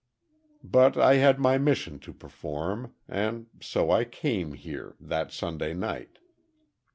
"But 0.63 0.97
I 0.97 1.17
had 1.17 1.39
my 1.39 1.59
mission 1.59 1.99
to 1.99 2.11
perform—and 2.11 3.45
so, 3.61 3.91
I 3.91 4.03
came 4.03 4.53
here, 4.53 4.95
that 4.99 5.31
Sunday 5.31 5.75
night." 5.75 6.17